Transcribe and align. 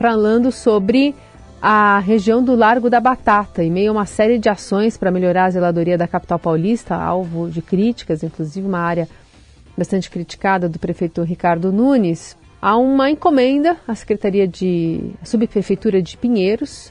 falando 0.00 0.50
sobre 0.50 1.14
a 1.60 1.98
região 1.98 2.42
do 2.42 2.54
Largo 2.54 2.88
da 2.88 2.98
Batata, 2.98 3.62
em 3.62 3.70
meio 3.70 3.90
a 3.90 3.92
uma 3.92 4.06
série 4.06 4.38
de 4.38 4.48
ações 4.48 4.96
para 4.96 5.10
melhorar 5.10 5.44
a 5.44 5.50
zeladoria 5.50 5.98
da 5.98 6.08
capital 6.08 6.38
paulista, 6.38 6.94
alvo 6.96 7.50
de 7.50 7.60
críticas, 7.60 8.22
inclusive 8.22 8.66
uma 8.66 8.78
área 8.78 9.06
bastante 9.76 10.08
criticada 10.08 10.70
do 10.70 10.78
prefeito 10.78 11.22
Ricardo 11.22 11.70
Nunes, 11.70 12.34
há 12.62 12.78
uma 12.78 13.10
encomenda 13.10 13.76
à 13.86 13.94
Secretaria 13.94 14.48
de 14.48 15.12
à 15.20 15.26
Subprefeitura 15.26 16.00
de 16.00 16.16
Pinheiros 16.16 16.90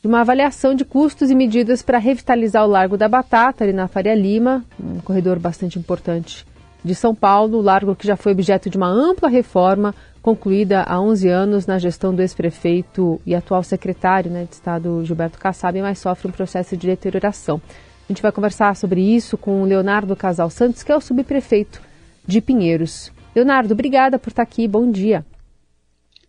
de 0.00 0.08
uma 0.08 0.22
avaliação 0.22 0.74
de 0.74 0.86
custos 0.86 1.30
e 1.30 1.34
medidas 1.34 1.82
para 1.82 1.98
revitalizar 1.98 2.64
o 2.64 2.70
Largo 2.70 2.96
da 2.96 3.08
Batata, 3.08 3.62
ali 3.62 3.74
na 3.74 3.88
Faria 3.88 4.14
Lima, 4.14 4.64
um 4.82 5.00
corredor 5.00 5.38
bastante 5.38 5.78
importante 5.78 6.46
de 6.82 6.94
São 6.94 7.14
Paulo, 7.14 7.58
o 7.58 7.62
largo 7.62 7.94
que 7.94 8.06
já 8.06 8.16
foi 8.16 8.32
objeto 8.32 8.70
de 8.70 8.76
uma 8.76 8.88
ampla 8.88 9.28
reforma 9.28 9.94
concluída 10.22 10.82
há 10.82 11.00
11 11.00 11.28
anos 11.28 11.66
na 11.66 11.78
gestão 11.78 12.14
do 12.14 12.22
ex-prefeito 12.22 13.20
e 13.24 13.34
atual 13.34 13.62
secretário 13.62 14.30
né, 14.30 14.44
de 14.44 14.54
Estado 14.54 15.04
Gilberto 15.04 15.38
Kassab, 15.38 15.80
mas 15.80 15.98
sofre 15.98 16.28
um 16.28 16.32
processo 16.32 16.76
de 16.76 16.86
deterioração. 16.86 17.60
A 18.08 18.12
gente 18.12 18.22
vai 18.22 18.32
conversar 18.32 18.74
sobre 18.74 19.00
isso 19.00 19.36
com 19.36 19.62
o 19.62 19.64
Leonardo 19.64 20.16
Casal 20.16 20.48
Santos, 20.48 20.82
que 20.82 20.90
é 20.90 20.96
o 20.96 21.00
subprefeito 21.00 21.80
de 22.26 22.40
Pinheiros. 22.40 23.12
Leonardo, 23.34 23.72
obrigada 23.72 24.18
por 24.18 24.30
estar 24.30 24.42
aqui. 24.42 24.66
Bom 24.66 24.90
dia. 24.90 25.24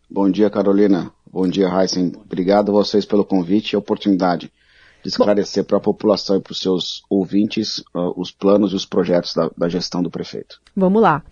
Bom 0.10 0.30
dia, 0.30 0.50
Carolina. 0.50 1.12
Bom 1.32 1.48
dia, 1.48 1.68
Heisen. 1.68 2.12
Obrigado 2.26 2.70
a 2.70 2.74
vocês 2.74 3.06
pelo 3.06 3.24
convite 3.24 3.74
e 3.74 3.76
a 3.76 3.80
oportunidade 3.80 4.52
de 5.04 5.10
esclarecer 5.10 5.64
para 5.64 5.78
a 5.78 5.82
população 5.82 6.38
e 6.38 6.42
para 6.42 6.52
os 6.52 6.60
seus 6.60 7.04
ouvintes 7.10 7.80
uh, 7.96 8.14
os 8.20 8.32
planos 8.32 8.74
e 8.74 8.76
os 8.76 8.86
projetos 8.86 9.34
da, 9.34 9.50
da, 9.58 9.70
gestão 9.70 10.04
do 10.04 10.10
prefeito. 10.10 10.60
Vamos 10.76 11.02
lá. 11.02 11.24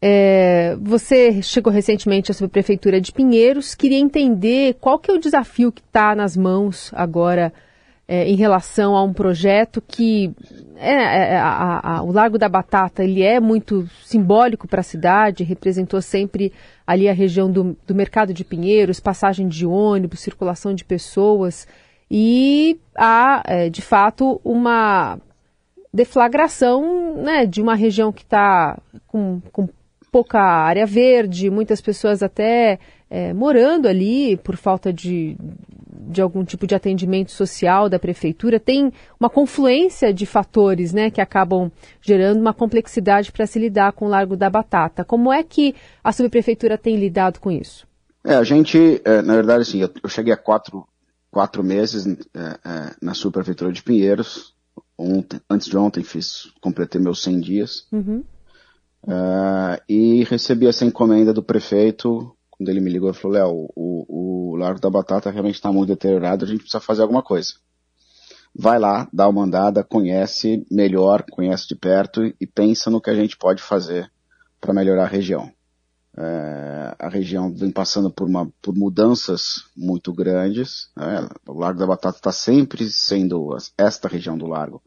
É, 0.00 0.76
você 0.80 1.42
chegou 1.42 1.72
recentemente 1.72 2.30
à 2.30 2.34
subprefeitura 2.34 3.00
de 3.00 3.12
Pinheiros. 3.12 3.74
Queria 3.74 3.98
entender 3.98 4.76
qual 4.80 4.98
que 4.98 5.10
é 5.10 5.14
o 5.14 5.18
desafio 5.18 5.72
que 5.72 5.80
está 5.80 6.14
nas 6.14 6.36
mãos 6.36 6.90
agora 6.94 7.52
é, 8.06 8.26
em 8.26 8.36
relação 8.36 8.96
a 8.96 9.02
um 9.02 9.12
projeto 9.12 9.82
que 9.86 10.32
é, 10.76 10.92
é, 10.92 11.32
é, 11.34 11.36
a, 11.36 11.96
a, 11.96 12.02
o 12.02 12.10
Largo 12.10 12.38
da 12.38 12.48
Batata 12.48 13.04
ele 13.04 13.22
é 13.22 13.38
muito 13.38 13.86
simbólico 14.02 14.66
para 14.66 14.80
a 14.80 14.84
cidade, 14.84 15.44
representou 15.44 16.00
sempre 16.00 16.50
ali 16.86 17.06
a 17.06 17.12
região 17.12 17.50
do, 17.50 17.76
do 17.86 17.94
mercado 17.94 18.32
de 18.32 18.44
Pinheiros, 18.44 18.98
passagem 18.98 19.46
de 19.46 19.66
ônibus, 19.66 20.20
circulação 20.20 20.72
de 20.72 20.84
pessoas 20.84 21.68
e 22.10 22.80
há 22.96 23.42
é, 23.44 23.68
de 23.68 23.82
fato 23.82 24.40
uma 24.42 25.18
deflagração 25.92 27.16
né, 27.16 27.44
de 27.44 27.60
uma 27.60 27.74
região 27.74 28.10
que 28.10 28.22
está 28.22 28.78
com, 29.06 29.42
com 29.52 29.68
pouca 30.18 30.40
área 30.40 30.84
verde, 30.84 31.48
muitas 31.48 31.80
pessoas 31.80 32.24
até 32.24 32.80
é, 33.08 33.32
morando 33.32 33.86
ali 33.86 34.36
por 34.38 34.56
falta 34.56 34.92
de, 34.92 35.36
de 35.38 36.20
algum 36.20 36.44
tipo 36.44 36.66
de 36.66 36.74
atendimento 36.74 37.30
social 37.30 37.88
da 37.88 38.00
prefeitura, 38.00 38.58
tem 38.58 38.92
uma 39.20 39.30
confluência 39.30 40.12
de 40.12 40.26
fatores 40.26 40.92
né, 40.92 41.08
que 41.08 41.20
acabam 41.20 41.70
gerando 42.00 42.40
uma 42.40 42.52
complexidade 42.52 43.30
para 43.30 43.46
se 43.46 43.60
lidar 43.60 43.92
com 43.92 44.06
o 44.06 44.08
Largo 44.08 44.36
da 44.36 44.50
Batata. 44.50 45.04
Como 45.04 45.32
é 45.32 45.44
que 45.44 45.72
a 46.02 46.10
subprefeitura 46.10 46.76
tem 46.76 46.96
lidado 46.96 47.38
com 47.38 47.48
isso? 47.48 47.86
É, 48.24 48.34
a 48.34 48.42
gente, 48.42 49.00
é, 49.04 49.22
na 49.22 49.36
verdade, 49.36 49.62
assim, 49.62 49.80
eu, 49.80 49.90
eu, 50.02 50.08
cheguei 50.08 50.32
há 50.32 50.36
quatro, 50.36 50.84
quatro 51.30 51.62
meses 51.62 52.08
é, 52.08 52.40
é, 52.40 52.94
na 53.00 53.14
subprefeitura 53.14 53.70
de 53.70 53.84
Pinheiros. 53.84 54.52
Ontem, 54.98 55.40
antes 55.48 55.68
de 55.68 55.76
ontem 55.76 56.02
fiz, 56.02 56.52
completei 56.60 57.00
meus 57.00 57.22
100 57.22 57.40
dias. 57.40 57.86
Uhum. 57.92 58.24
Uh, 59.04 59.80
e 59.88 60.24
recebi 60.24 60.66
essa 60.66 60.84
encomenda 60.84 61.32
do 61.32 61.42
prefeito 61.42 62.36
quando 62.58 62.70
ele 62.70 62.80
me 62.80 62.90
ligou, 62.90 63.08
ele 63.08 63.16
falou, 63.16 63.36
Léo, 63.36 63.70
o, 63.76 64.52
o 64.52 64.56
Largo 64.56 64.80
da 64.80 64.90
Batata 64.90 65.30
realmente 65.30 65.54
está 65.54 65.72
muito 65.72 65.88
deteriorado, 65.88 66.44
a 66.44 66.48
gente 66.48 66.62
precisa 66.62 66.80
fazer 66.80 67.02
alguma 67.02 67.22
coisa. 67.22 67.54
Vai 68.52 68.80
lá, 68.80 69.08
dá 69.12 69.28
uma 69.28 69.44
andada, 69.44 69.84
conhece 69.84 70.66
melhor, 70.68 71.22
conhece 71.30 71.68
de 71.68 71.76
perto 71.76 72.24
e 72.40 72.46
pensa 72.46 72.90
no 72.90 73.00
que 73.00 73.10
a 73.10 73.14
gente 73.14 73.36
pode 73.36 73.62
fazer 73.62 74.10
para 74.60 74.74
melhorar 74.74 75.04
a 75.04 75.08
região. 75.08 75.52
É, 76.16 76.96
a 76.98 77.08
região 77.08 77.54
vem 77.54 77.70
passando 77.70 78.10
por, 78.10 78.26
uma, 78.26 78.50
por 78.60 78.74
mudanças 78.74 79.66
muito 79.76 80.12
grandes. 80.12 80.90
Né? 80.96 81.28
O 81.46 81.60
Largo 81.60 81.78
da 81.78 81.86
Batata 81.86 82.16
está 82.16 82.32
sempre 82.32 82.90
sendo 82.90 83.56
esta 83.76 84.08
região 84.08 84.36
do 84.36 84.48
Largo. 84.48 84.82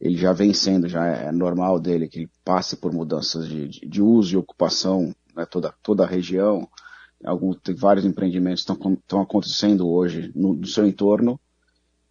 Ele 0.00 0.16
já 0.16 0.32
vem 0.32 0.52
sendo, 0.52 0.88
já 0.88 1.06
é 1.06 1.32
normal 1.32 1.78
dele 1.80 2.08
que 2.08 2.20
ele 2.20 2.30
passe 2.44 2.76
por 2.76 2.92
mudanças 2.92 3.46
de, 3.48 3.68
de, 3.68 3.80
de 3.86 4.02
uso 4.02 4.34
e 4.34 4.36
ocupação, 4.36 5.14
né? 5.34 5.46
toda, 5.46 5.72
toda 5.82 6.04
a 6.04 6.06
região 6.06 6.68
alguns, 7.24 7.56
tem 7.62 7.74
vários 7.74 8.04
empreendimentos 8.04 8.60
estão, 8.60 9.20
acontecendo 9.20 9.88
hoje 9.88 10.30
no, 10.34 10.54
no 10.54 10.66
seu 10.66 10.86
entorno, 10.86 11.40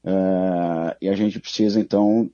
uh, 0.04 0.96
e 1.02 1.08
a 1.08 1.16
gente 1.16 1.40
precisa 1.40 1.80
então 1.80 2.30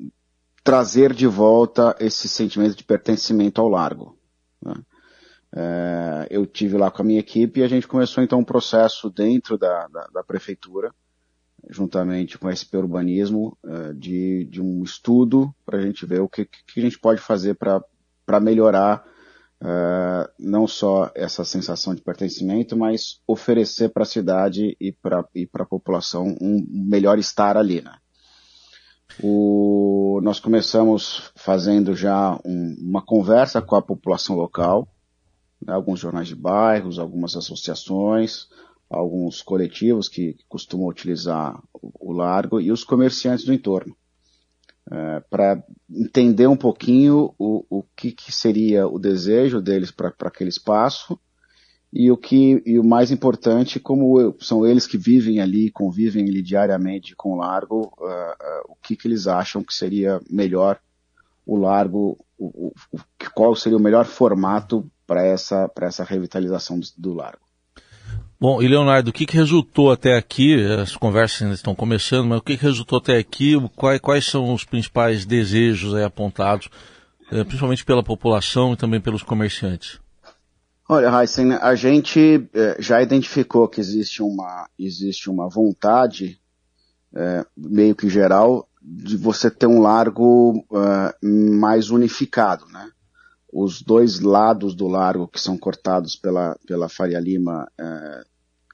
trazer 0.64 1.14
de 1.14 1.28
volta 1.28 1.96
esse 2.00 2.28
sentimento 2.28 2.76
de 2.76 2.84
pertencimento 2.84 3.60
ao 3.60 3.68
largo. 3.68 4.18
Né? 4.62 4.74
Uh, 5.54 6.28
eu 6.30 6.46
tive 6.46 6.78
lá 6.78 6.90
com 6.90 7.02
a 7.02 7.06
minha 7.06 7.20
equipe 7.20 7.60
e 7.60 7.64
a 7.64 7.68
gente 7.68 7.88
começou 7.88 8.24
então 8.24 8.40
um 8.40 8.46
processo 8.46 9.10
dentro 9.10 9.58
da, 9.58 9.88
da, 9.88 10.08
da 10.14 10.24
prefeitura, 10.24 10.94
juntamente 11.70 12.38
com 12.38 12.48
a 12.48 12.56
SP 12.56 12.76
Urbanismo, 12.78 13.58
uh, 13.64 13.94
de, 13.94 14.46
de 14.46 14.62
um 14.62 14.84
estudo 14.84 15.54
para 15.66 15.78
a 15.78 15.82
gente 15.82 16.06
ver 16.06 16.22
o 16.22 16.30
que, 16.30 16.46
que 16.46 16.80
a 16.80 16.82
gente 16.82 17.00
pode 17.00 17.22
fazer 17.22 17.56
para 17.56 18.40
melhorar 18.40 19.06
Uh, 19.62 20.24
não 20.40 20.66
só 20.66 21.12
essa 21.14 21.44
sensação 21.44 21.94
de 21.94 22.02
pertencimento, 22.02 22.78
mas 22.78 23.22
oferecer 23.28 23.90
para 23.90 24.04
a 24.04 24.06
cidade 24.06 24.74
e 24.80 24.94
para 24.94 25.28
e 25.36 25.50
a 25.54 25.66
população 25.66 26.34
um 26.40 26.66
melhor 26.70 27.20
estar 27.20 27.58
ali. 27.58 27.82
Né? 27.82 27.92
O, 29.22 30.22
nós 30.24 30.40
começamos 30.40 31.30
fazendo 31.36 31.94
já 31.94 32.40
um, 32.46 32.78
uma 32.80 33.02
conversa 33.02 33.62
com 33.62 33.76
a 33.76 33.82
população 33.82 34.38
local, 34.38 34.88
né, 35.62 35.74
alguns 35.74 36.00
jornais 36.00 36.30
de 36.30 36.36
bairros, 36.36 36.98
algumas 36.98 37.36
associações, 37.36 38.48
alguns 38.90 39.42
coletivos 39.42 40.10
que, 40.10 40.36
costumam 40.48 40.88
utilizar 40.88 41.62
o, 41.74 42.10
o 42.10 42.12
largo 42.12 42.60
e 42.60 42.72
os 42.72 42.84
comerciantes 42.84 43.46
do 43.46 43.54
entorno. 43.54 43.96
É, 44.92 45.20
para 45.30 45.64
entender 45.88 46.48
um 46.48 46.58
pouquinho 46.58 47.36
o, 47.38 47.64
o 47.70 47.84
que, 47.96 48.12
que, 48.12 48.32
seria 48.32 48.88
o 48.88 48.98
desejo 48.98 49.62
deles 49.62 49.92
para 49.92 50.12
aquele 50.22 50.50
espaço 50.50 51.20
e 51.94 52.10
o 52.10 52.18
que 52.18 52.64
e 52.66 52.80
o 52.80 52.84
mais 52.84 53.12
importante 53.12 53.80
como 53.80 54.20
eu, 54.20 54.36
são 54.40 54.66
eles 54.66 54.88
que 54.88 54.98
vivem 54.98 55.42
ali 55.42 55.70
convivem 55.70 56.28
ali 56.28 56.42
diariamente 56.42 57.16
com 57.16 57.34
o 57.34 57.36
largo 57.36 57.94
uh, 58.00 58.04
uh, 58.04 58.72
o 58.72 58.76
que, 58.82 58.96
que 58.96 59.08
eles 59.08 59.28
acham 59.28 59.64
que 59.64 59.74
seria 59.74 60.20
melhor 60.28 60.80
o 61.46 61.56
largo 61.56 62.18
o, 62.36 62.72
o, 62.92 63.00
qual 63.36 63.56
seria 63.56 63.78
o 63.78 63.82
melhor 63.82 64.06
formato 64.06 64.90
para 65.06 65.24
essa 65.24 65.68
para 65.68 65.88
essa 65.88 66.04
revitalização 66.04 66.80
do, 66.80 66.88
do 66.98 67.14
largo 67.14 67.49
Bom, 68.42 68.62
e 68.62 68.70
Leonardo, 68.70 69.10
o 69.10 69.14
que, 69.14 69.26
que 69.26 69.36
resultou 69.36 69.92
até 69.92 70.16
aqui? 70.16 70.56
As 70.66 70.96
conversas 70.96 71.42
ainda 71.42 71.56
estão 71.56 71.76
começando, 71.76 72.26
mas 72.26 72.40
o 72.40 72.42
que, 72.42 72.56
que 72.56 72.64
resultou 72.64 73.00
até 73.00 73.18
aqui? 73.18 73.56
Quais, 73.76 74.00
quais 74.00 74.26
são 74.26 74.54
os 74.54 74.64
principais 74.64 75.26
desejos 75.26 75.94
apontados, 75.94 76.70
eh, 77.30 77.44
principalmente 77.44 77.84
pela 77.84 78.02
população 78.02 78.72
e 78.72 78.78
também 78.78 79.02
pelos 79.02 79.24
comerciantes? 79.24 80.00
Olha, 80.88 81.10
Heisen, 81.22 81.52
a 81.52 81.76
gente 81.76 82.50
eh, 82.54 82.78
já 82.80 83.02
identificou 83.02 83.68
que 83.68 83.82
existe 83.82 84.24
uma, 84.24 84.70
existe 84.80 85.30
uma 85.30 85.50
vontade, 85.50 86.40
é, 87.14 87.46
meio 87.58 87.94
que 87.94 88.08
geral, 88.08 88.70
de 88.82 89.18
você 89.18 89.52
ter 89.52 89.68
um 89.68 89.82
largo 89.82 90.66
mais 91.22 91.90
unificado, 91.90 92.66
né? 92.68 92.90
Os 93.52 93.82
dois 93.82 94.20
lados 94.20 94.76
do 94.76 94.88
largo 94.88 95.28
que 95.28 95.42
são 95.42 95.58
cortados 95.58 96.16
pela, 96.16 96.58
pela 96.68 96.88
Faria 96.88 97.20
Lima, 97.20 97.68
é, 97.80 98.24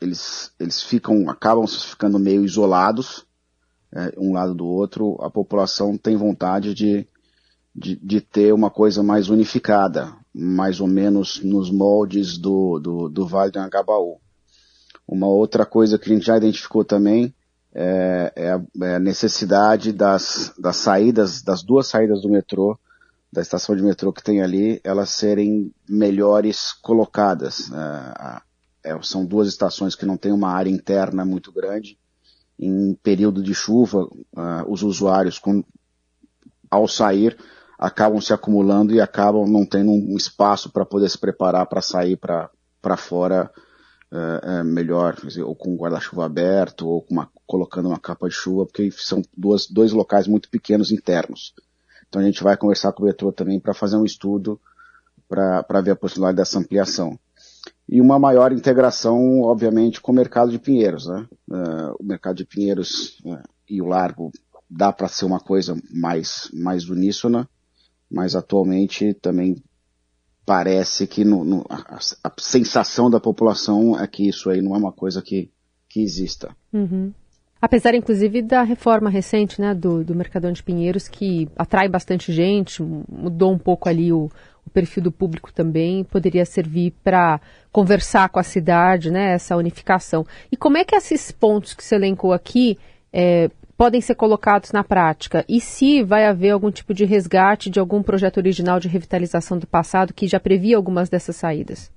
eles, 0.02 0.52
eles 0.60 0.84
ficam, 0.84 1.30
acabam 1.30 1.66
ficando 1.66 2.20
meio 2.20 2.44
isolados, 2.44 3.26
é, 3.94 4.14
um 4.18 4.34
lado 4.34 4.54
do 4.54 4.66
outro. 4.66 5.18
A 5.22 5.30
população 5.30 5.98
tem 5.98 6.18
vontade 6.18 6.74
de, 6.74 7.08
de, 7.74 7.96
de, 7.96 8.20
ter 8.20 8.54
uma 8.54 8.70
coisa 8.70 9.02
mais 9.02 9.30
unificada, 9.30 10.14
mais 10.34 10.82
ou 10.82 10.88
menos 10.88 11.42
nos 11.42 11.72
moldes 11.72 12.38
do, 12.38 12.80
do, 12.80 13.10
do 13.10 13.26
Vale 13.26 13.52
do 13.52 13.60
Angabaú. 13.60 14.20
Uma 15.08 15.28
outra 15.28 15.66
coisa 15.66 15.98
que 15.98 16.12
a 16.12 16.14
gente 16.14 16.26
já 16.26 16.36
identificou 16.36 16.84
também 16.84 17.34
é, 17.74 18.34
é, 18.36 18.52
a, 18.52 18.62
é 18.82 19.00
necessidade 19.00 19.94
das, 19.94 20.54
das 20.60 20.78
saídas, 20.78 21.42
das 21.42 21.64
duas 21.64 21.88
saídas 21.88 22.22
do 22.22 22.30
metrô 22.30 22.78
da 23.36 23.42
estação 23.42 23.76
de 23.76 23.84
metrô 23.84 24.14
que 24.14 24.24
tem 24.24 24.42
ali, 24.42 24.80
elas 24.82 25.10
serem 25.10 25.74
melhores 25.88 26.72
colocadas. 26.72 27.70
É, 28.84 28.92
é, 28.92 29.02
são 29.02 29.26
duas 29.26 29.50
estações 29.50 29.94
que 29.94 30.06
não 30.06 30.16
têm 30.16 30.32
uma 30.32 30.50
área 30.50 30.70
interna 30.70 31.26
muito 31.26 31.52
grande. 31.52 32.00
Em 32.58 32.94
período 33.04 33.44
de 33.44 33.54
chuva, 33.54 34.06
uh, 34.06 34.64
os 34.70 34.82
usuários, 34.82 35.42
ao 36.72 36.88
sair, 36.88 37.38
acabam 37.78 38.22
se 38.22 38.32
acumulando 38.32 38.94
e 38.94 39.02
acabam 39.02 39.46
não 39.46 39.66
tendo 39.66 39.92
um 39.92 40.16
espaço 40.16 40.72
para 40.72 40.86
poder 40.86 41.10
se 41.10 41.18
preparar 41.18 41.66
para 41.66 41.82
sair 41.82 42.16
para 42.16 42.96
fora 42.96 43.52
é, 44.14 44.60
é 44.60 44.64
melhor, 44.64 45.18
ou 45.44 45.54
com 45.54 45.76
guarda-chuva 45.76 46.26
aberto, 46.26 46.88
ou 46.88 47.06
uma, 47.12 47.30
colocando 47.46 47.90
uma 47.90 48.00
capa 48.00 48.30
de 48.30 48.36
chuva, 48.36 48.66
porque 48.66 48.90
são 48.92 49.22
duas, 49.36 49.68
dois 49.68 49.92
locais 49.92 50.26
muito 50.26 50.50
pequenos 50.50 50.90
internos. 50.90 51.54
Então 52.16 52.24
a 52.24 52.26
gente 52.26 52.44
vai 52.44 52.56
conversar 52.56 52.94
com 52.94 53.04
o 53.04 53.08
vetor 53.08 53.34
também 53.34 53.60
para 53.60 53.74
fazer 53.74 53.98
um 53.98 54.06
estudo 54.06 54.58
para 55.28 55.82
ver 55.82 55.92
a 55.92 55.96
possibilidade 55.98 56.38
dessa 56.38 56.58
ampliação. 56.58 57.20
E 57.90 58.00
uma 58.00 58.18
maior 58.18 58.54
integração, 58.54 59.42
obviamente, 59.42 60.00
com 60.00 60.14
o 60.14 60.16
mercado 60.16 60.50
de 60.50 60.58
Pinheiros. 60.58 61.08
Né? 61.08 61.28
Uh, 61.50 61.96
o 62.00 62.06
mercado 62.06 62.38
de 62.38 62.46
Pinheiros 62.46 63.20
uh, 63.26 63.44
e 63.70 63.82
o 63.82 63.86
Largo 63.86 64.32
dá 64.70 64.94
para 64.94 65.10
ser 65.10 65.26
uma 65.26 65.42
coisa 65.42 65.78
mais, 65.94 66.50
mais 66.54 66.90
uníssona, 66.90 67.50
mas 68.10 68.34
atualmente 68.34 69.14
também 69.16 69.62
parece 70.46 71.08
que 71.08 71.26
no, 71.26 71.44
no, 71.44 71.66
a, 71.70 72.00
a, 72.24 72.32
sensação 72.40 73.10
da 73.10 73.20
população 73.20 74.00
é 74.00 74.08
que 74.08 74.26
isso 74.30 74.50
aí 74.50 74.62
não 74.62 74.74
é 74.74 74.78
uma 74.78 74.94
coisa 74.94 75.22
que, 75.22 75.52
que 75.90 76.02
exista. 76.02 76.56
Uhum. 76.72 77.12
Apesar, 77.66 77.96
inclusive, 77.96 78.44
da 78.44 78.62
reforma 78.62 79.10
recente 79.10 79.60
né, 79.60 79.74
do, 79.74 80.04
do 80.04 80.14
Mercadão 80.14 80.52
de 80.52 80.62
Pinheiros, 80.62 81.08
que 81.08 81.50
atrai 81.58 81.90
bastante 81.90 82.32
gente, 82.32 82.84
mudou 82.84 83.52
um 83.52 83.58
pouco 83.58 83.90
ali 83.90 84.14
o, 84.14 84.30
o 84.64 84.70
perfil 84.70 85.02
do 85.02 85.12
público 85.12 85.52
também, 85.52 86.04
poderia 86.04 86.46
servir 86.46 86.94
para 87.04 87.42
conversar 87.72 88.30
com 88.30 88.38
a 88.38 88.44
cidade, 88.44 89.10
né, 89.10 89.34
essa 89.34 89.58
unificação. 89.58 90.28
E 90.52 90.56
como 90.56 90.78
é 90.78 90.86
que 90.86 90.96
esses 90.96 91.32
pontos 91.32 91.74
que 91.74 91.84
você 91.84 91.96
elencou 91.96 92.34
aqui 92.34 92.78
é, 93.12 93.50
podem 93.76 94.00
ser 94.00 94.14
colocados 94.14 94.72
na 94.72 94.84
prática? 94.84 95.44
E 95.50 95.60
se 95.60 96.04
vai 96.04 96.28
haver 96.28 96.52
algum 96.52 96.70
tipo 96.70 96.94
de 96.94 97.04
resgate 97.04 97.72
de 97.72 97.80
algum 97.80 98.04
projeto 98.04 98.38
original 98.38 98.80
de 98.80 98.88
revitalização 98.88 99.58
do 99.58 99.66
passado 99.66 100.14
que 100.14 100.28
já 100.28 100.40
previa 100.40 100.78
algumas 100.78 101.10
dessas 101.10 101.36
saídas? 101.36 101.92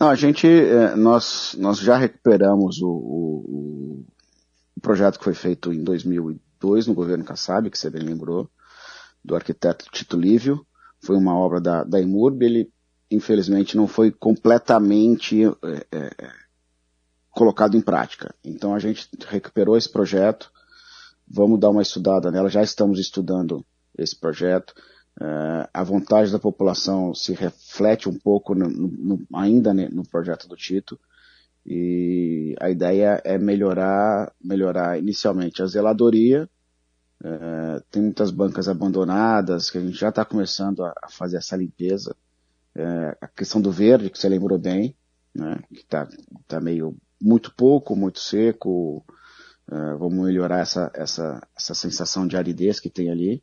Não, 0.00 0.08
a 0.08 0.16
gente, 0.16 0.48
é, 0.48 0.96
nós, 0.96 1.56
nós 1.60 1.78
já 1.78 1.96
recuperamos 1.96 2.82
o, 2.82 2.88
o, 2.88 4.04
o, 4.76 4.80
projeto 4.80 5.18
que 5.18 5.24
foi 5.24 5.34
feito 5.34 5.72
em 5.72 5.82
2002 5.82 6.86
no 6.86 6.94
governo 6.94 7.24
Kassab, 7.24 7.70
que 7.70 7.78
você 7.78 7.90
bem 7.90 8.02
lembrou, 8.02 8.50
do 9.24 9.34
arquiteto 9.34 9.86
Tito 9.90 10.16
Lívio. 10.16 10.66
Foi 11.00 11.16
uma 11.16 11.36
obra 11.36 11.60
da, 11.60 11.84
da 11.84 12.00
Imurb, 12.00 12.42
ele 12.44 12.70
infelizmente 13.10 13.76
não 13.76 13.86
foi 13.86 14.10
completamente 14.10 15.44
é, 15.44 15.86
é, 15.92 16.30
colocado 17.30 17.76
em 17.76 17.80
prática. 17.80 18.34
Então 18.44 18.74
a 18.74 18.78
gente 18.78 19.08
recuperou 19.26 19.76
esse 19.76 19.90
projeto, 19.90 20.50
vamos 21.28 21.58
dar 21.58 21.70
uma 21.70 21.82
estudada 21.82 22.30
nela, 22.30 22.48
já 22.48 22.62
estamos 22.62 22.98
estudando 22.98 23.64
esse 23.96 24.18
projeto. 24.18 24.74
Uh, 25.20 25.68
a 25.74 25.84
vontade 25.84 26.32
da 26.32 26.38
população 26.38 27.14
se 27.14 27.34
reflete 27.34 28.08
um 28.08 28.18
pouco 28.18 28.54
no, 28.54 28.66
no, 28.68 29.26
ainda 29.34 29.74
no 29.74 30.02
projeto 30.08 30.48
do 30.48 30.56
Tito 30.56 30.98
e 31.64 32.54
a 32.60 32.70
ideia 32.70 33.20
é 33.24 33.38
melhorar, 33.38 34.32
melhorar 34.42 34.98
inicialmente 34.98 35.62
a 35.62 35.66
zeladoria. 35.66 36.48
Uh, 37.20 37.80
tem 37.90 38.02
muitas 38.02 38.32
bancas 38.32 38.68
abandonadas 38.68 39.70
que 39.70 39.78
a 39.78 39.80
gente 39.80 39.96
já 39.96 40.08
está 40.08 40.24
começando 40.24 40.84
a, 40.84 40.92
a, 41.02 41.08
fazer 41.08 41.36
essa 41.36 41.56
limpeza. 41.56 42.16
Uh, 42.76 43.16
a 43.20 43.28
questão 43.28 43.60
do 43.60 43.70
verde 43.70 44.10
que 44.10 44.18
você 44.18 44.28
lembrou 44.28 44.58
bem, 44.58 44.96
né, 45.32 45.60
que 45.68 45.80
está 45.80 46.08
tá 46.48 46.60
meio 46.60 46.96
muito 47.20 47.54
pouco, 47.54 47.94
muito 47.94 48.18
seco, 48.18 49.04
Uh, 49.70 49.96
vamos 49.96 50.26
melhorar 50.26 50.60
essa, 50.60 50.90
essa, 50.94 51.40
essa 51.56 51.74
sensação 51.74 52.26
de 52.26 52.36
aridez 52.36 52.80
que 52.80 52.90
tem 52.90 53.10
ali. 53.10 53.42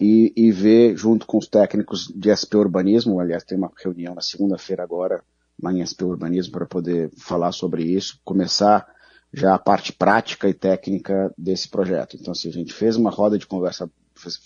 E, 0.00 0.32
e 0.36 0.52
ver, 0.52 0.96
junto 0.96 1.26
com 1.26 1.38
os 1.38 1.48
técnicos 1.48 2.12
de 2.14 2.30
SP 2.30 2.54
Urbanismo, 2.56 3.18
aliás, 3.18 3.42
tem 3.44 3.56
uma 3.56 3.72
reunião 3.82 4.14
na 4.14 4.20
segunda-feira 4.20 4.82
agora, 4.82 5.24
lá 5.62 5.72
em 5.72 5.84
SP 5.84 6.04
Urbanismo, 6.04 6.52
para 6.52 6.66
poder 6.66 7.10
falar 7.16 7.52
sobre 7.52 7.84
isso, 7.84 8.20
começar 8.24 8.86
já 9.32 9.54
a 9.54 9.58
parte 9.58 9.92
prática 9.92 10.48
e 10.48 10.54
técnica 10.54 11.32
desse 11.36 11.68
projeto. 11.68 12.16
Então, 12.16 12.32
assim, 12.32 12.48
a 12.48 12.52
gente 12.52 12.72
fez 12.72 12.96
uma 12.96 13.10
roda 13.10 13.38
de 13.38 13.46
conversa, 13.46 13.90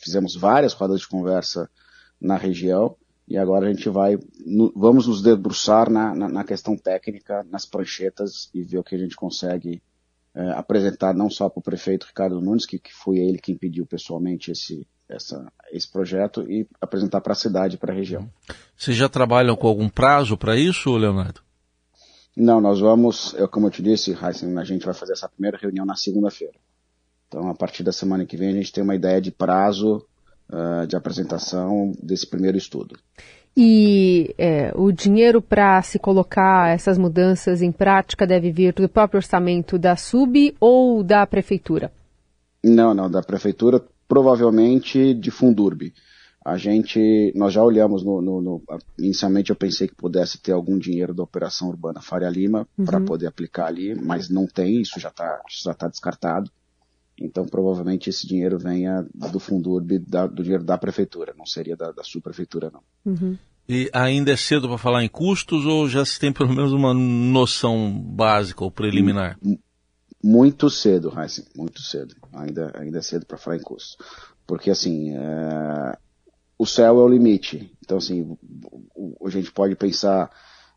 fizemos 0.03 0.35
várias 0.35 0.73
rodas 0.73 1.01
de 1.01 1.09
conversa 1.09 1.71
na 2.21 2.37
região, 2.37 2.97
e 3.31 3.39
agora 3.39 3.67
a 3.69 3.73
gente 3.73 3.89
vai, 3.89 4.19
vamos 4.75 5.07
nos 5.07 5.23
debruçar 5.23 5.89
na, 5.89 6.13
na, 6.15 6.29
na, 6.29 6.45
questão 6.45 6.77
técnica, 6.77 7.47
nas 7.49 7.65
pranchetas 7.65 8.51
e 8.53 8.63
ver 8.63 8.79
o 8.79 8.83
que 8.83 8.97
a 8.97 8.99
gente 8.99 9.15
consegue 9.15 9.81
é, 10.35 10.51
apresentar 10.51 11.15
não 11.15 11.31
só 11.31 11.49
para 11.49 11.61
o 11.61 11.63
prefeito 11.63 12.07
Ricardo 12.07 12.41
Nunes, 12.41 12.67
que, 12.67 12.77
que 12.77 12.93
foi 12.93 13.19
ele 13.19 13.39
quem 13.39 13.57
pediu 13.57 13.87
pessoalmente 13.87 14.51
esse, 14.51 14.85
essa, 15.11 15.53
esse 15.73 15.91
projeto, 15.91 16.43
e 16.51 16.67
apresentar 16.81 17.21
para 17.21 17.33
a 17.33 17.37
cidade, 17.37 17.77
para 17.77 17.93
a 17.93 17.97
região. 17.97 18.31
Vocês 18.77 18.97
já 18.97 19.09
trabalham 19.09 19.57
com 19.57 19.67
algum 19.67 19.89
prazo 19.89 20.37
para 20.37 20.57
isso, 20.57 20.97
Leonardo? 20.97 21.41
Não, 22.37 22.61
nós 22.61 22.81
vamos, 22.81 23.35
eu, 23.35 23.49
como 23.49 23.67
eu 23.67 23.71
te 23.71 23.83
disse, 23.83 24.13
Heisen, 24.13 24.57
a 24.59 24.65
gente 24.65 24.85
vai 24.85 24.95
fazer 24.95 25.13
essa 25.13 25.29
primeira 25.29 25.59
reunião 25.59 25.85
na 25.85 25.97
segunda-feira. 25.97 26.55
Então, 27.29 27.49
a 27.49 27.55
partir 27.55 27.83
da 27.83 27.93
semana 27.93 28.25
que 28.25 28.37
vem, 28.37 28.51
a 28.51 28.55
gente 28.55 28.73
tem 28.73 28.83
uma 28.83 28.95
ideia 28.95 29.21
de 29.21 29.31
prazo 29.31 30.05
uh, 30.49 30.87
de 30.87 30.97
apresentação 30.97 31.93
desse 32.03 32.27
primeiro 32.27 32.57
estudo. 32.57 32.99
E 33.57 34.33
é, 34.39 34.73
o 34.77 34.93
dinheiro 34.93 35.43
para 35.43 35.83
se 35.83 35.99
colocar 35.99 36.69
essas 36.69 36.97
mudanças 36.97 37.63
em 37.63 37.73
prática 37.73 38.27
deve 38.27 38.53
vir 38.53 38.73
do 38.73 38.89
próprio 38.89 39.19
orçamento 39.19 39.77
da 39.77 39.97
SUB 39.97 40.55
ou 40.61 41.03
da 41.03 41.27
prefeitura? 41.27 41.93
Não, 42.63 42.95
não, 42.95 43.11
da 43.11 43.23
prefeitura, 43.23 43.83
provavelmente 44.11 45.15
de 45.15 45.31
Fundurb. 45.31 45.95
A 46.45 46.57
gente, 46.57 47.33
nós 47.37 47.53
já 47.53 47.63
olhamos 47.63 48.03
no, 48.03 48.21
no, 48.21 48.41
no, 48.41 48.63
inicialmente 48.99 49.51
eu 49.51 49.57
pensei 49.57 49.87
que 49.87 49.95
pudesse 49.95 50.41
ter 50.41 50.51
algum 50.51 50.77
dinheiro 50.77 51.15
da 51.15 51.23
operação 51.23 51.69
urbana 51.69 52.01
Faria 52.01 52.29
Lima 52.29 52.67
uhum. 52.77 52.85
para 52.85 53.01
poder 53.01 53.29
aplicar 53.29 53.67
ali, 53.67 53.95
mas 53.95 54.29
não 54.29 54.49
tem, 54.49 54.81
isso 54.81 54.99
já 54.99 55.11
está 55.11 55.41
já 55.49 55.75
tá 55.75 55.87
descartado. 55.87 56.51
Então, 57.21 57.45
provavelmente 57.45 58.11
esse 58.11 58.27
dinheiro 58.27 58.59
venha 58.59 59.07
do 59.15 59.39
Fundurb, 59.39 59.99
da, 60.01 60.27
do 60.27 60.43
dinheiro 60.43 60.65
da 60.65 60.77
prefeitura, 60.77 61.33
não 61.39 61.47
seria 61.47 61.77
da, 61.77 61.93
da 61.93 62.03
subprefeitura, 62.03 62.73
não. 62.73 62.83
Uhum. 63.05 63.39
E 63.69 63.89
ainda 63.93 64.33
é 64.33 64.37
cedo 64.37 64.67
para 64.67 64.79
falar 64.79 65.05
em 65.05 65.09
custos 65.09 65.67
ou 65.67 65.89
já 65.89 66.05
se 66.05 66.19
tem 66.19 66.33
pelo 66.33 66.49
menos 66.49 66.73
uma 66.73 66.93
noção 66.93 67.93
básica 67.93 68.65
ou 68.65 68.71
preliminar? 68.73 69.39
Muito 70.23 70.69
cedo, 70.69 71.13
Heisen, 71.19 71.47
muito 71.57 71.81
cedo. 71.81 72.15
Ainda, 72.33 72.73
ainda 72.75 72.99
é 72.99 73.03
cedo 73.03 73.25
para 73.25 73.39
falar 73.39 73.57
em 73.57 73.63
custos. 73.63 73.97
Porque, 74.47 74.71
assim, 74.71 75.15
é... 75.17 75.97
o 76.59 76.67
céu 76.67 77.01
é 77.01 77.03
o 77.03 77.09
limite. 77.09 77.73
Então, 77.83 77.99
assim, 77.99 78.37
a 79.25 79.31
gente 79.31 79.51
pode 79.51 79.75
pensar 79.77 80.31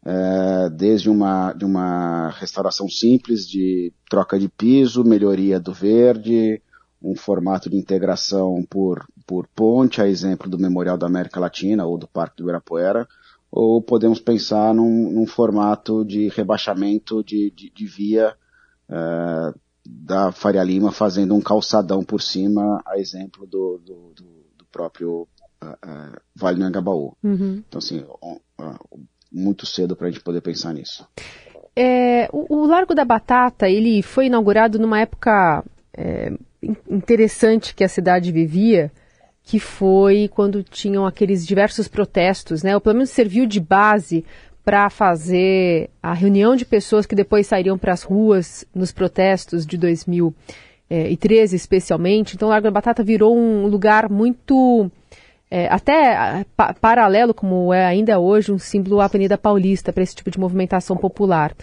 é, 0.06 0.70
desde 0.70 1.10
uma, 1.10 1.54
de 1.54 1.64
uma 1.66 2.30
restauração 2.32 2.90
simples 2.90 3.48
de 3.48 3.94
troca 4.10 4.38
de 4.38 4.50
piso, 4.50 5.04
melhoria 5.04 5.60
do 5.60 5.74
verde, 5.74 6.62
um 7.02 7.16
formato 7.16 7.70
de 7.70 7.78
integração 7.78 8.66
por, 8.70 9.06
por 9.26 9.48
ponte, 9.48 10.02
a 10.02 10.08
exemplo 10.08 10.50
do 10.50 10.60
Memorial 10.60 10.98
da 10.98 11.08
América 11.08 11.40
Latina 11.40 11.86
ou 11.86 11.98
do 11.98 12.08
Parque 12.08 12.38
do 12.38 12.44
Ibirapuera, 12.44 13.08
ou 13.52 13.82
podemos 13.82 14.20
pensar 14.20 14.74
num, 14.74 15.12
num 15.12 15.28
formato 15.28 16.04
de 16.04 16.28
rebaixamento 16.30 17.24
de, 17.24 17.52
de, 17.52 17.70
de 17.70 17.86
via 17.86 18.36
é, 18.90 19.54
da 19.86 20.32
Faria 20.32 20.64
Lima 20.64 20.92
fazendo 20.92 21.36
um 21.36 21.42
calçadão 21.42 22.04
por 22.04 22.22
cima, 22.22 22.82
a 22.86 22.98
exemplo 22.98 23.46
do, 23.46 23.80
do, 23.80 24.14
do, 24.16 24.24
do 24.58 24.66
próprio 24.72 25.28
uh, 25.62 25.66
uh, 25.66 26.22
Vale 26.36 26.60
do 26.60 26.66
Angabaú. 26.66 27.16
Uhum. 27.24 27.64
Então, 27.68 27.80
assim, 27.80 28.06
muito 29.32 29.66
cedo 29.66 29.96
para 29.96 30.08
a 30.08 30.12
gente 30.12 30.24
poder 30.24 30.42
pensar 30.42 30.74
nisso. 30.74 31.08
É, 31.76 32.30
o, 32.32 32.62
o, 32.62 32.68
Largo 32.68 32.94
da 32.94 33.04
Batata 33.04 33.68
ele 33.68 34.02
foi 34.04 34.28
inaugurado 34.28 34.78
numa 34.78 35.00
época 35.00 35.64
é, 35.96 36.32
interessante 36.90 37.74
que 37.74 37.84
a 37.84 37.90
cidade 37.90 38.32
vivia, 38.32 38.92
que 39.42 39.60
foi 39.60 40.30
quando 40.34 40.64
tinham 40.64 41.06
aqueles 41.06 41.46
diversos 41.46 41.88
protestos, 41.88 42.62
né? 42.62 42.76
Ou 42.76 42.82
pelo 42.82 42.96
menos 42.96 43.10
serviu 43.10 43.46
de 43.46 43.60
base 43.60 44.24
para 44.64 44.90
fazer 44.90 45.90
a 46.02 46.14
reunião 46.14 46.56
de 46.56 46.66
pessoas 46.66 47.06
que 47.06 47.16
depois 47.16 47.48
sairiam 47.48 47.78
para 47.78 47.94
as 47.94 48.04
ruas 48.04 48.66
nos 48.74 48.92
protestos 48.92 49.66
de 49.66 49.78
2013, 49.78 51.56
especialmente. 51.56 52.36
Então, 52.36 52.50
Largo 52.50 52.66
da 52.66 52.72
Batata 52.72 53.04
virou 53.04 53.38
um 53.38 53.68
lugar 53.68 54.10
muito 54.10 54.90
é, 55.52 55.68
até 55.68 56.44
pa 56.56 56.74
paralelo, 56.74 57.34
como 57.34 57.72
é 57.74 57.86
ainda 57.86 58.18
hoje, 58.18 58.52
um 58.52 58.58
símbolo 58.58 59.00
Avenida 59.00 59.38
Paulista 59.38 59.94
para 59.94 60.02
esse 60.02 60.16
tipo 60.16 60.32
de 60.32 60.40
movimentação 60.40 60.98
popular. 60.98 61.54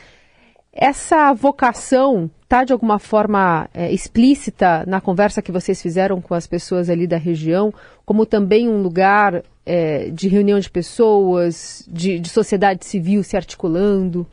Essa 0.72 1.32
vocação 1.32 2.30
está 2.44 2.62
de 2.62 2.72
alguma 2.72 3.00
forma 3.00 3.68
é, 3.74 3.90
explícita 3.90 4.84
na 4.86 5.00
conversa 5.00 5.42
que 5.42 5.50
vocês 5.50 5.82
fizeram 5.82 6.20
com 6.20 6.34
as 6.34 6.46
pessoas 6.46 6.88
ali 6.88 7.06
da 7.06 7.16
região, 7.16 7.74
como 8.04 8.24
também 8.24 8.68
um 8.68 8.80
lugar 8.80 9.42
é, 9.70 10.10
de 10.10 10.26
reunião 10.26 10.58
de 10.58 10.68
pessoas, 10.68 11.84
de, 11.86 12.18
de 12.18 12.28
sociedade 12.28 12.84
civil 12.84 13.22
se 13.22 13.36
articulando? 13.36 14.26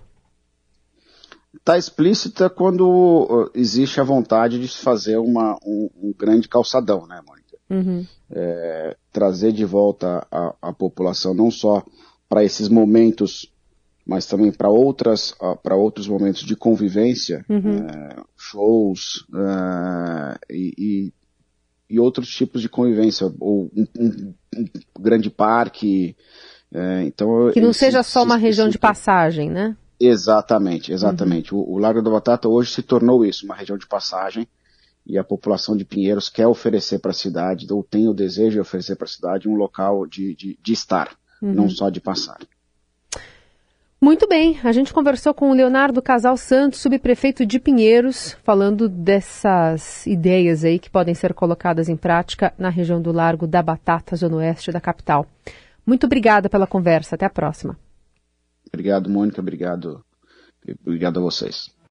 Está 1.54 1.78
explícita 1.78 2.50
quando 2.50 3.52
existe 3.54 4.02
a 4.02 4.04
vontade 4.04 4.60
de 4.60 4.68
se 4.68 4.80
fazer 4.80 5.18
uma, 5.18 5.56
um, 5.64 5.90
um 6.02 6.14
grande 6.18 6.48
calçadão, 6.50 7.06
né, 7.06 7.22
Mônica? 7.24 7.56
Uhum. 7.70 8.04
É, 8.32 8.98
trazer 9.12 9.52
de 9.52 9.64
volta 9.64 10.26
a, 10.32 10.56
a 10.60 10.74
população 10.74 11.36
não 11.36 11.52
só 11.52 11.84
para 12.28 12.44
esses 12.44 12.68
momentos 12.68 13.52
mas 14.08 14.26
também 14.26 14.54
para 14.54 14.70
outras 14.70 15.36
para 15.62 15.76
outros 15.76 16.08
momentos 16.08 16.44
de 16.44 16.56
convivência, 16.56 17.46
uhum. 17.50 17.86
é, 17.86 18.16
shows 18.38 19.26
é, 19.36 20.38
e, 20.50 20.74
e, 20.78 21.14
e, 21.90 22.00
outros 22.00 22.30
tipos 22.30 22.62
de 22.62 22.70
convivência, 22.70 23.32
ou 23.40 23.72
um, 23.76 23.88
um, 23.98 24.34
um 24.56 24.66
grande 25.00 25.30
parque. 25.30 26.16
É, 26.74 27.04
então 27.04 27.52
que 27.52 27.62
não 27.62 27.70
esse, 27.72 27.80
seja 27.80 28.04
só 28.04 28.24
uma 28.24 28.36
região 28.38 28.68
de 28.68 28.78
passagem, 28.78 29.50
né? 29.50 29.76
Exatamente, 30.00 30.92
exatamente. 30.92 31.54
Uhum. 31.54 31.62
O, 31.62 31.76
o 31.76 31.78
Largo 31.78 32.02
da 32.02 32.12
Batata 32.12 32.48
hoje 32.48 32.72
se 32.72 32.82
tornou 32.82 33.26
isso, 33.26 33.46
uma 33.46 33.56
região 33.56 33.78
de 33.78 33.88
passagem 33.88 34.48
e 35.08 35.18
a 35.18 35.24
população 35.24 35.78
de 35.78 35.86
Pinheiros 35.86 36.28
quer 36.28 36.48
oferecer 36.48 37.00
para 37.00 37.12
a 37.12 37.14
cidade, 37.14 37.66
ou 37.72 37.82
tem 37.82 38.10
o 38.10 38.14
desejo 38.14 38.52
de 38.52 38.60
oferecer 38.60 38.98
para 38.98 39.06
a 39.06 39.10
cidade 39.10 39.48
um 39.48 39.56
local 39.56 40.06
de, 40.06 40.36
de, 40.36 40.60
de 40.62 40.74
estar, 40.74 41.16
uhum. 41.42 41.54
não 41.54 41.70
só 41.70 41.90
de 41.90 42.02
passar. 42.02 42.38
Muito 44.08 44.26
bem, 44.26 44.58
a 44.64 44.72
gente 44.72 44.94
conversou 44.94 45.34
com 45.34 45.52
o 45.52 45.54
Leonardo 45.54 46.02
Casal 46.02 46.38
Santos, 46.38 46.80
subprefeito 46.80 47.46
de 47.46 47.60
Pinheiros, 47.60 48.38
falando 48.42 48.88
dessas 48.88 50.08
ideias 50.08 50.64
aí 50.64 50.80
que 50.80 50.90
podem 50.90 51.14
ser 51.14 51.34
colocadas 51.34 51.90
em 51.90 51.98
prática 51.98 52.54
na 52.58 52.70
região 52.70 53.02
do 53.02 53.12
Largo 53.12 53.46
da 53.46 53.62
Batata, 53.62 54.16
zona 54.16 54.38
oeste 54.38 54.72
da 54.72 54.80
capital. 54.80 55.28
Muito 55.86 56.06
obrigada 56.06 56.48
pela 56.48 56.66
conversa, 56.66 57.16
até 57.16 57.26
a 57.26 57.30
próxima. 57.30 57.78
Obrigado, 58.70 59.10
Mônica, 59.10 59.42
obrigado, 59.42 60.02
obrigado 60.86 61.20
a 61.20 61.24
vocês. 61.24 61.70